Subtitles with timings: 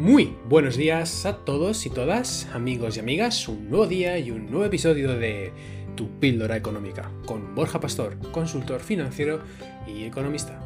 [0.00, 4.46] Muy buenos días a todos y todas, amigos y amigas, un nuevo día y un
[4.46, 5.52] nuevo episodio de
[5.94, 9.40] Tu píldora económica con Borja Pastor, consultor financiero
[9.86, 10.58] y economista.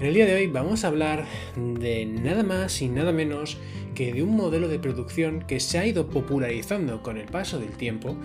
[0.00, 3.58] En el día de hoy vamos a hablar de nada más y nada menos
[3.94, 7.72] que de un modelo de producción que se ha ido popularizando con el paso del
[7.72, 8.16] tiempo.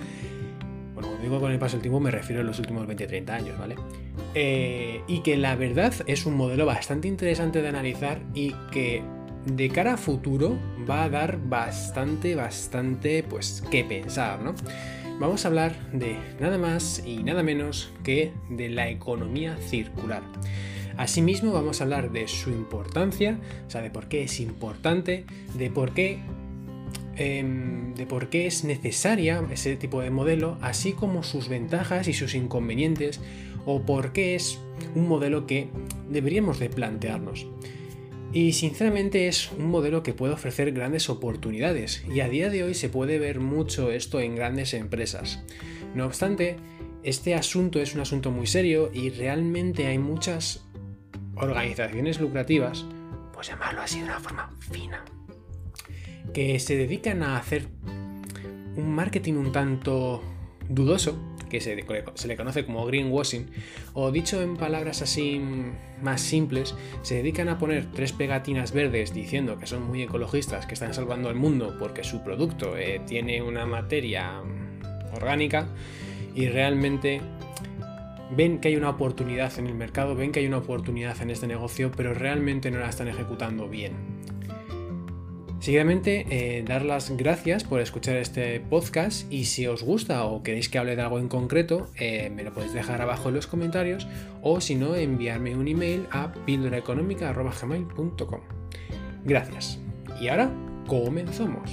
[0.94, 3.60] Bueno, cuando digo con el paso del tiempo me refiero a los últimos 20-30 años,
[3.60, 3.76] ¿vale?
[4.34, 9.04] Eh, y que la verdad es un modelo bastante interesante de analizar y que
[9.46, 10.58] de cara a futuro
[10.90, 14.56] va a dar bastante, bastante, pues, que pensar, ¿no?
[15.20, 20.24] Vamos a hablar de nada más y nada menos que de la economía circular.
[20.98, 25.70] Asimismo, vamos a hablar de su importancia, o sea, de por qué es importante, de
[25.70, 26.20] por qué,
[27.16, 32.14] em, de por qué es necesaria ese tipo de modelo, así como sus ventajas y
[32.14, 33.22] sus inconvenientes,
[33.66, 34.60] o por qué es
[34.96, 35.70] un modelo que
[36.10, 37.48] deberíamos de plantearnos.
[38.36, 42.74] Y sinceramente es un modelo que puede ofrecer grandes oportunidades y a día de hoy
[42.74, 45.42] se puede ver mucho esto en grandes empresas.
[45.94, 46.58] No obstante,
[47.04, 50.66] este asunto es un asunto muy serio y realmente hay muchas
[51.38, 52.84] organizaciones lucrativas,
[53.34, 55.06] pues llamarlo así de una forma fina,
[56.34, 57.70] que se dedican a hacer
[58.76, 60.22] un marketing un tanto
[60.68, 61.18] dudoso
[61.60, 61.62] que
[62.16, 63.50] se, le conoce como greenwashing,
[63.94, 65.42] o dicho en palabras así
[66.02, 70.74] más simples, se dedican a poner tres pegatinas verdes diciendo que son muy ecologistas, que
[70.74, 74.42] están salvando al mundo porque su producto eh, tiene una materia
[75.14, 75.68] orgánica
[76.34, 77.22] y realmente
[78.36, 81.48] ven que hay una oportunidad en el mercado, ven que hay una oportunidad en este
[81.48, 84.15] negocio, pero realmente no la están ejecutando bien.
[85.66, 90.70] Seguidamente, eh, dar las gracias por escuchar este podcast y si os gusta o queréis
[90.70, 94.08] que hable de algo en concreto, eh, me lo podéis dejar abajo en los comentarios
[94.44, 98.42] o si no, enviarme un email a píldoraeconómica.gmail.com.
[99.24, 99.80] Gracias.
[100.22, 100.54] Y ahora,
[100.86, 101.72] comenzamos.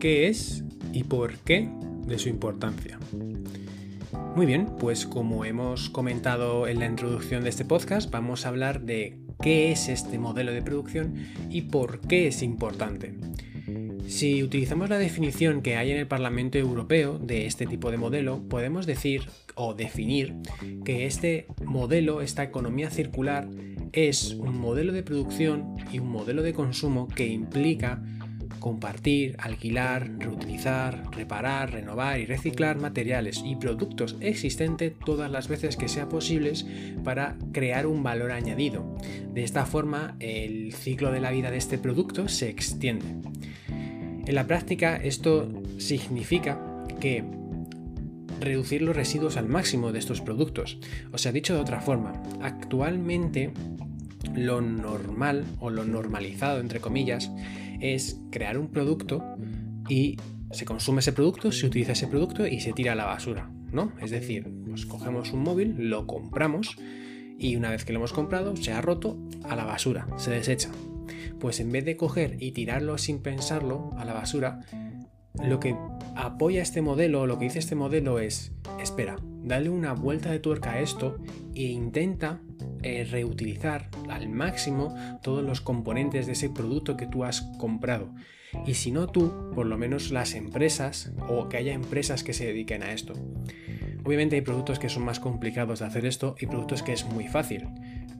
[0.00, 1.68] ¿Qué es y por qué
[2.08, 2.98] de su importancia.
[4.34, 8.80] Muy bien, pues como hemos comentado en la introducción de este podcast, vamos a hablar
[8.82, 11.14] de qué es este modelo de producción
[11.50, 13.14] y por qué es importante.
[14.06, 18.42] Si utilizamos la definición que hay en el Parlamento Europeo de este tipo de modelo,
[18.48, 20.34] podemos decir o definir
[20.84, 23.48] que este modelo, esta economía circular,
[23.92, 28.02] es un modelo de producción y un modelo de consumo que implica
[28.58, 35.88] compartir, alquilar, reutilizar, reparar, renovar y reciclar materiales y productos existentes todas las veces que
[35.88, 36.66] sea posibles
[37.04, 38.96] para crear un valor añadido.
[39.32, 43.06] De esta forma, el ciclo de la vida de este producto se extiende.
[43.68, 45.48] En la práctica, esto
[45.78, 46.60] significa
[47.00, 47.24] que
[48.40, 50.78] reducir los residuos al máximo de estos productos.
[51.12, 53.52] O sea, dicho de otra forma, actualmente
[54.34, 57.30] lo normal o lo normalizado, entre comillas,
[57.80, 59.22] es crear un producto
[59.88, 60.16] y
[60.50, 63.92] se consume ese producto, se utiliza ese producto y se tira a la basura, ¿no?
[64.00, 66.76] Es decir, pues cogemos un móvil, lo compramos
[67.38, 70.70] y una vez que lo hemos comprado, se ha roto a la basura, se desecha.
[71.38, 74.60] Pues en vez de coger y tirarlo sin pensarlo a la basura,
[75.42, 75.76] lo que
[76.16, 80.72] apoya este modelo, lo que dice este modelo es, espera, dale una vuelta de tuerca
[80.72, 81.18] a esto
[81.54, 82.40] e intenta
[82.82, 88.10] eh, reutilizar al máximo todos los componentes de ese producto que tú has comprado.
[88.66, 92.46] Y si no tú, por lo menos las empresas o que haya empresas que se
[92.46, 93.12] dediquen a esto.
[94.04, 97.28] Obviamente hay productos que son más complicados de hacer esto y productos que es muy
[97.28, 97.68] fácil.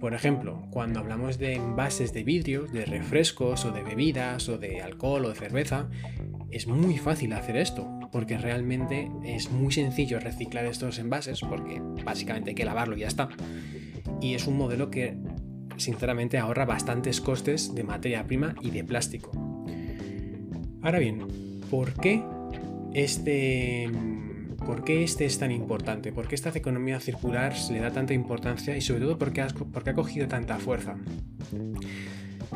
[0.01, 4.81] Por ejemplo, cuando hablamos de envases de vidrio, de refrescos o de bebidas o de
[4.81, 5.89] alcohol o de cerveza,
[6.51, 12.51] es muy fácil hacer esto, porque realmente es muy sencillo reciclar estos envases, porque básicamente
[12.51, 13.29] hay que lavarlo y ya está
[14.21, 15.17] y es un modelo que
[15.77, 19.31] sinceramente ahorra bastantes costes de materia prima y de plástico.
[20.83, 21.27] Ahora bien,
[21.71, 22.23] ¿por qué
[22.95, 23.91] este,
[24.65, 26.13] ¿por qué este es tan importante?
[26.13, 29.43] ¿Por qué esta economía circular se le da tanta importancia y sobre todo por qué,
[29.43, 30.97] ha cogido tanta fuerza?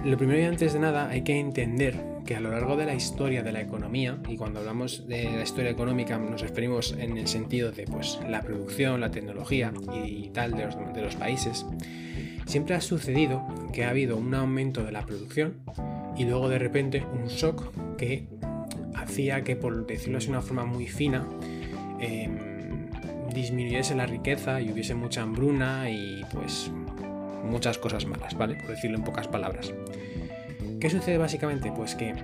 [0.04, 1.94] Lo primero y antes de nada hay que entender
[2.26, 5.42] que a lo largo de la historia de la economía, y cuando hablamos de la
[5.42, 9.72] historia económica nos referimos en el sentido de pues, la producción, la tecnología
[10.04, 11.66] y tal de los, de los países,
[12.46, 13.42] siempre ha sucedido
[13.72, 15.54] que ha habido un aumento de la producción
[16.16, 18.26] y luego de repente un shock que
[18.94, 21.26] hacía que, por decirlo de una forma muy fina,
[22.00, 22.38] em,
[23.32, 26.70] disminuyese la riqueza y hubiese mucha hambruna y pues
[27.44, 28.56] muchas cosas malas, ¿vale?
[28.56, 29.72] Por decirlo en pocas palabras.
[30.80, 31.72] ¿Qué sucede básicamente?
[31.74, 32.14] Pues que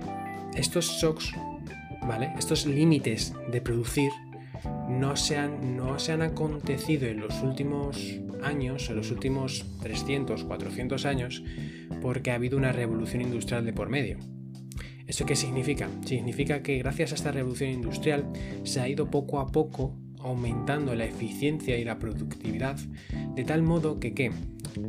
[0.55, 1.31] estos shocks,
[2.01, 2.31] ¿vale?
[2.37, 4.11] Estos límites de producir
[4.89, 10.43] no se, han, no se han acontecido en los últimos años, en los últimos 300,
[10.43, 11.43] 400 años,
[12.01, 14.17] porque ha habido una revolución industrial de por medio.
[15.07, 15.89] ¿Eso qué significa?
[16.05, 18.25] Significa que gracias a esta revolución industrial
[18.63, 22.77] se ha ido poco a poco aumentando la eficiencia y la productividad
[23.35, 24.31] de tal modo que, ¿qué?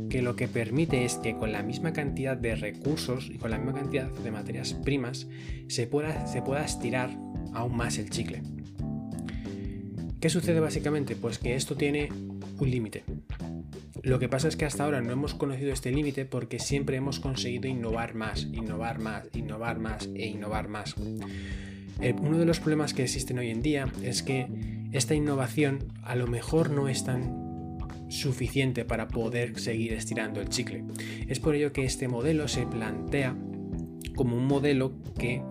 [0.09, 3.57] Que lo que permite es que con la misma cantidad de recursos y con la
[3.57, 5.27] misma cantidad de materias primas
[5.67, 7.17] se pueda, se pueda estirar
[7.53, 8.41] aún más el chicle.
[10.19, 11.15] ¿Qué sucede básicamente?
[11.15, 12.09] Pues que esto tiene
[12.59, 13.03] un límite.
[14.03, 17.19] Lo que pasa es que hasta ahora no hemos conocido este límite porque siempre hemos
[17.19, 20.95] conseguido innovar más, innovar más, innovar más e innovar más.
[20.97, 24.47] Uno de los problemas que existen hoy en día es que
[24.91, 27.40] esta innovación a lo mejor no es tan
[28.11, 30.83] suficiente para poder seguir estirando el chicle.
[31.27, 33.35] Es por ello que este modelo se plantea
[34.15, 35.41] como un modelo que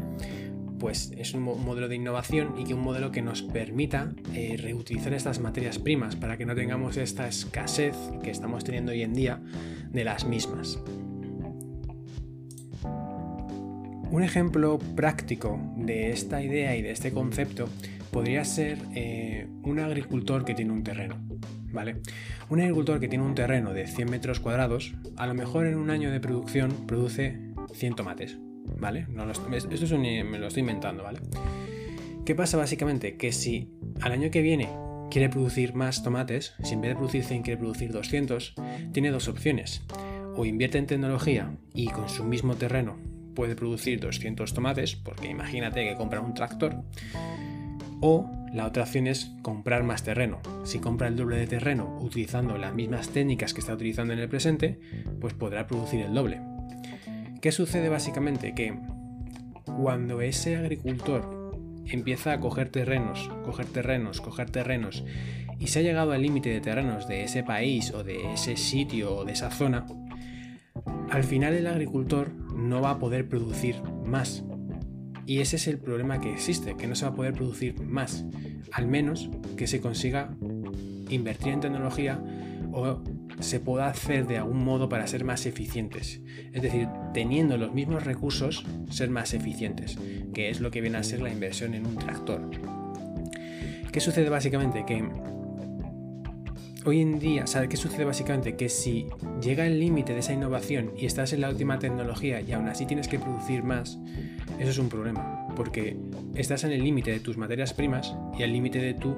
[0.78, 5.12] pues es un modelo de innovación y que un modelo que nos permita eh, reutilizar
[5.12, 9.42] estas materias primas para que no tengamos esta escasez que estamos teniendo hoy en día
[9.90, 10.78] de las mismas.
[14.10, 17.68] Un ejemplo práctico de esta idea y de este concepto
[18.10, 21.16] podría ser eh, un agricultor que tiene un terreno.
[21.72, 21.96] ¿Vale?
[22.48, 25.90] Un agricultor que tiene un terreno de 100 metros cuadrados, a lo mejor en un
[25.90, 27.38] año de producción produce
[27.72, 28.38] 100 tomates.
[28.78, 29.06] ¿vale?
[29.10, 31.20] No esto es me lo estoy inventando, ¿vale?
[32.24, 33.16] ¿Qué pasa básicamente?
[33.16, 34.68] Que si al año que viene
[35.10, 38.54] quiere producir más tomates, si en vez de producir 100 quiere producir 200,
[38.92, 39.82] tiene dos opciones.
[40.36, 42.96] O invierte en tecnología y con su mismo terreno
[43.34, 46.82] puede producir 200 tomates, porque imagínate que compra un tractor,
[48.00, 50.40] o la otra opción es comprar más terreno.
[50.64, 54.28] Si compra el doble de terreno utilizando las mismas técnicas que está utilizando en el
[54.28, 54.80] presente,
[55.20, 56.40] pues podrá producir el doble.
[57.40, 58.54] ¿Qué sucede básicamente?
[58.54, 58.78] Que
[59.64, 61.52] cuando ese agricultor
[61.86, 65.04] empieza a coger terrenos, coger terrenos, coger terrenos,
[65.58, 69.14] y se ha llegado al límite de terrenos de ese país o de ese sitio
[69.14, 69.86] o de esa zona,
[71.10, 74.44] al final el agricultor no va a poder producir más.
[75.30, 78.24] Y ese es el problema que existe, que no se va a poder producir más,
[78.72, 80.36] al menos que se consiga
[81.08, 82.20] invertir en tecnología
[82.72, 83.00] o
[83.38, 86.20] se pueda hacer de algún modo para ser más eficientes.
[86.52, 89.98] Es decir, teniendo los mismos recursos, ser más eficientes,
[90.34, 92.50] que es lo que viene a ser la inversión en un tractor.
[93.92, 94.84] ¿Qué sucede básicamente?
[94.84, 95.08] Que
[96.86, 98.56] hoy en día, ¿sabes qué sucede básicamente?
[98.56, 99.06] Que si
[99.40, 102.84] llega el límite de esa innovación y estás en la última tecnología y aún así
[102.84, 104.00] tienes que producir más,
[104.60, 105.96] eso es un problema, porque
[106.34, 109.16] estás en el límite de tus materias primas y al límite de tu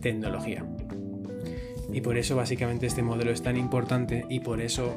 [0.00, 0.66] tecnología.
[1.92, 4.96] Y por eso básicamente este modelo es tan importante y por eso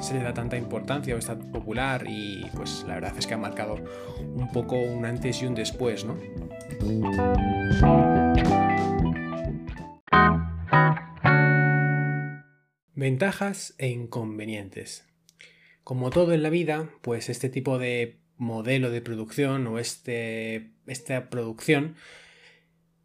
[0.00, 3.34] se le da tanta importancia o es tan popular y pues la verdad es que
[3.34, 3.76] ha marcado
[4.18, 6.16] un poco un antes y un después, ¿no?
[12.94, 15.06] Ventajas e inconvenientes.
[15.84, 21.28] Como todo en la vida, pues este tipo de modelo de producción o este, esta
[21.30, 21.94] producción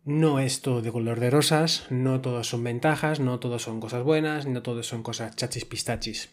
[0.05, 4.03] no es todo de color de rosas, no todos son ventajas, no todos son cosas
[4.03, 6.29] buenas, no todos son cosas chachis pistachis.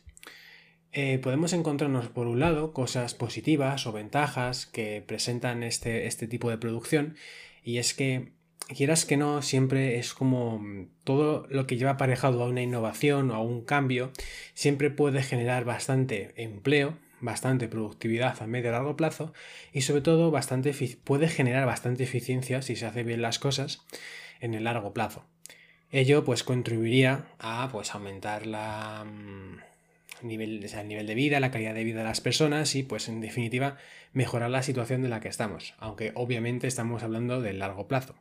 [0.93, 6.51] Eh, podemos encontrarnos por un lado cosas positivas o ventajas que presentan este, este tipo
[6.51, 7.17] de producción
[7.65, 8.33] y es que
[8.69, 10.63] quieras que no, siempre es como
[11.03, 14.13] todo lo que lleva aparejado a una innovación o a un cambio,
[14.55, 19.33] siempre puede generar bastante empleo, bastante productividad a medio y largo plazo
[19.73, 20.75] y sobre todo bastante
[21.05, 23.83] puede generar bastante eficiencia si se hace bien las cosas
[24.41, 25.25] en el largo plazo.
[25.91, 31.75] Ello pues contribuiría a pues aumentar la mm, nivel, el nivel de vida, la calidad
[31.75, 33.77] de vida de las personas y pues en definitiva
[34.13, 38.17] mejorar la situación de la que estamos, aunque obviamente estamos hablando del largo plazo.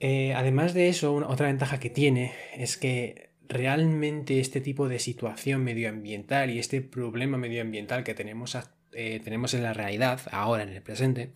[0.00, 5.64] Eh, además de eso, otra ventaja que tiene es que realmente este tipo de situación
[5.64, 8.56] medioambiental y este problema medioambiental que tenemos,
[8.92, 11.32] eh, tenemos en la realidad, ahora en el presente,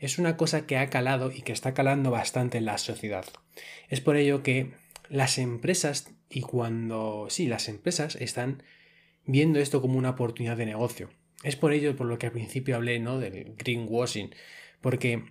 [0.00, 3.24] es una cosa que ha calado y que está calando bastante en la sociedad.
[3.88, 4.72] Es por ello que
[5.08, 8.62] las empresas, y cuando sí, las empresas están
[9.24, 11.10] viendo esto como una oportunidad de negocio.
[11.42, 13.18] Es por ello por lo que al principio hablé ¿no?
[13.18, 14.34] del greenwashing,
[14.80, 15.24] porque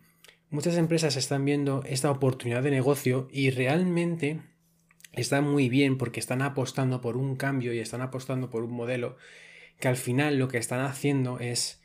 [0.50, 4.42] muchas empresas están viendo esta oportunidad de negocio y realmente
[5.16, 9.18] está muy bien porque están apostando por un cambio y están apostando por un modelo
[9.80, 11.82] que al final lo que están haciendo es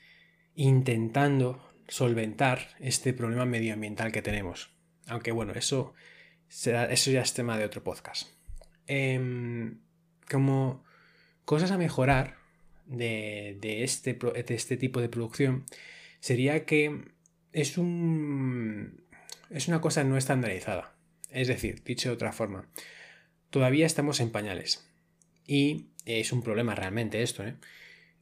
[0.55, 4.71] intentando solventar este problema medioambiental que tenemos.
[5.07, 5.95] Aunque bueno, eso,
[6.49, 8.29] eso ya es tema de otro podcast.
[8.87, 9.81] Em,
[10.29, 10.85] como
[11.45, 12.37] cosas a mejorar
[12.87, 15.65] de, este, de este tipo de producción
[16.21, 17.13] sería que
[17.53, 19.05] es un
[19.51, 20.95] es una cosa no estandarizada.
[21.31, 22.69] Es decir, dicho de otra forma,
[23.51, 24.87] todavía estamos en pañales.
[25.47, 27.55] Y es un problema realmente esto, ¿eh?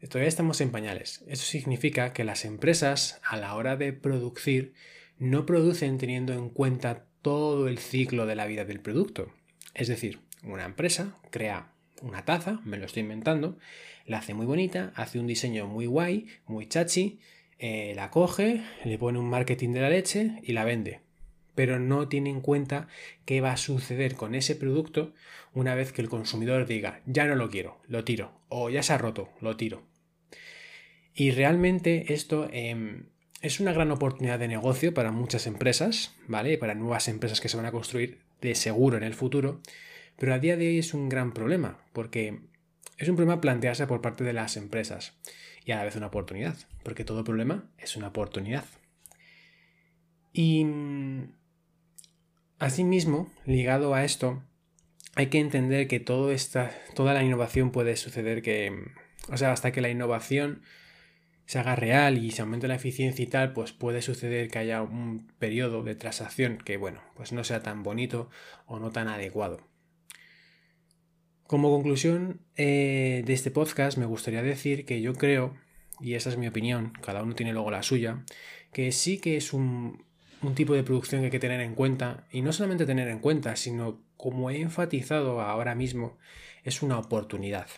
[0.08, 1.24] Todavía estamos en pañales.
[1.26, 4.72] Eso significa que las empresas, a la hora de producir,
[5.18, 9.32] no producen teniendo en cuenta todo el ciclo de la vida del producto.
[9.74, 13.58] Es decir, una empresa crea una taza, me lo estoy inventando,
[14.06, 17.18] la hace muy bonita, hace un diseño muy guay, muy chachi,
[17.58, 21.00] eh, la coge, le pone un marketing de la leche y la vende.
[21.58, 22.86] Pero no tiene en cuenta
[23.24, 25.12] qué va a suceder con ese producto
[25.52, 28.92] una vez que el consumidor diga, ya no lo quiero, lo tiro, o ya se
[28.92, 29.82] ha roto, lo tiro.
[31.16, 33.06] Y realmente esto em,
[33.42, 36.58] es una gran oportunidad de negocio para muchas empresas, ¿vale?
[36.58, 39.60] Para nuevas empresas que se van a construir de seguro en el futuro.
[40.16, 42.38] Pero a día de hoy es un gran problema, porque
[42.98, 45.18] es un problema plantearse por parte de las empresas
[45.64, 48.64] y a la vez una oportunidad, porque todo problema es una oportunidad.
[50.32, 50.64] Y
[52.58, 54.42] asimismo, ligado a esto,
[55.14, 58.72] hay que entender que esta, toda la innovación puede suceder que,
[59.30, 60.62] o sea, hasta que la innovación
[61.46, 64.82] se haga real y se aumente la eficiencia y tal, pues puede suceder que haya
[64.82, 68.28] un periodo de transacción que, bueno, pues no sea tan bonito
[68.66, 69.66] o no tan adecuado.
[71.44, 75.56] Como conclusión eh, de este podcast, me gustaría decir que yo creo,
[76.00, 78.24] y esa es mi opinión, cada uno tiene luego la suya,
[78.70, 80.04] que sí que es un,
[80.42, 83.18] un tipo de producción que hay que tener en cuenta, y no solamente tener en
[83.18, 86.18] cuenta, sino como he enfatizado ahora mismo,
[86.64, 87.68] es una oportunidad.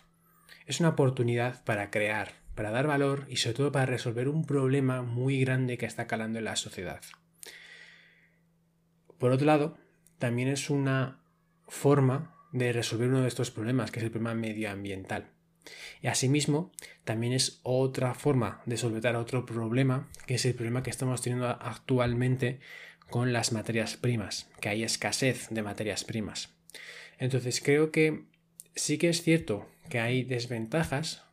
[0.67, 5.03] Es una oportunidad para crear, para dar valor y sobre todo para resolver un problema
[5.03, 7.01] muy grande que está calando en la sociedad.
[9.19, 9.79] Por otro lado,
[10.19, 11.23] también es una
[11.69, 15.31] forma de resolver uno de estos problemas, que es el problema medioambiental.
[16.03, 16.73] Y asimismo,
[17.05, 21.49] también es otra forma de solventar otro problema, que es el problema que estamos teniendo
[21.49, 22.61] actualmente
[23.09, 26.55] con las materias primas, que hay escasez de materias primas.
[27.19, 28.25] Entonces creo que
[28.75, 31.25] sí que es cierto que hay desventajas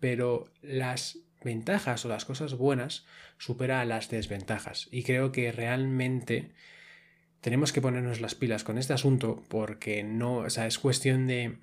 [0.00, 3.06] pero las ventajas o las cosas buenas
[3.38, 4.88] superan a las desventajas.
[4.90, 6.52] Y creo que realmente
[7.40, 11.58] tenemos que ponernos las pilas con este asunto porque no, o sea, es cuestión de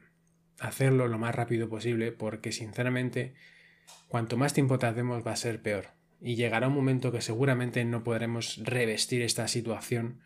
[0.59, 3.33] hacerlo lo más rápido posible porque sinceramente
[4.07, 5.87] cuanto más tiempo tardemos va a ser peor.
[6.21, 10.21] Y llegará un momento que seguramente no podremos revestir esta situación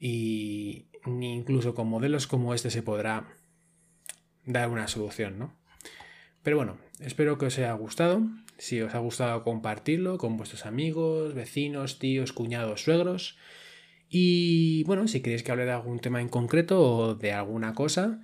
[0.00, 3.28] y ni incluso con modelos como este se podrá
[4.44, 5.56] dar una solución, ¿no?
[6.42, 8.22] Pero bueno, espero que os haya gustado.
[8.56, 13.36] Si os ha gustado, compartirlo con vuestros amigos, vecinos, tíos, cuñados, suegros.
[14.08, 18.20] Y bueno, si queréis que hable de algún tema en concreto o de alguna cosa,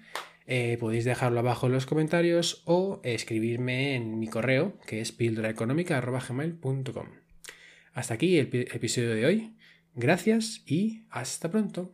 [0.47, 7.09] eh, podéis dejarlo abajo en los comentarios o escribirme en mi correo, que es píldoraeconómica.gmail.com.
[7.93, 9.57] Hasta aquí el episodio de hoy.
[9.95, 11.93] Gracias y hasta pronto.